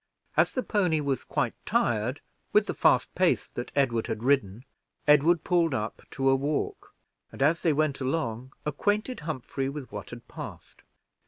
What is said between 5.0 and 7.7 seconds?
Edward pulled up to a walk, and as